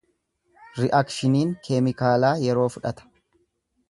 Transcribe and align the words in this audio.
Ri'akshiniin 0.83 1.51
keemikaalaa 1.69 2.33
yeroo 2.47 2.67
fudhata. 2.77 3.09